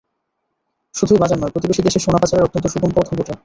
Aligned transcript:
শুধুই 0.95 1.17
বাজার 1.17 1.37
নয়, 1.39 1.51
প্রতিবেশী 1.51 1.81
দেশে 1.81 1.99
সোনা 1.99 2.19
পাচারের 2.21 2.45
অত্যন্ত 2.45 2.65
সুগম 2.67 2.91
পথও 2.95 3.15
বটে। 3.17 3.33